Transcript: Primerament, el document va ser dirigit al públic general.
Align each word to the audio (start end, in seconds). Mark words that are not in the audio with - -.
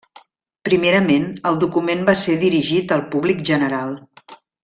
Primerament, 0.67 1.27
el 1.49 1.59
document 1.65 2.01
va 2.09 2.15
ser 2.23 2.37
dirigit 2.45 2.95
al 2.97 3.05
públic 3.17 3.47
general. 3.53 3.93